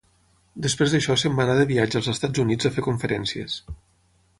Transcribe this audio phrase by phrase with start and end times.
[0.65, 3.65] Després d'això se'n va anar de viatge als Estats Units a fer conferències.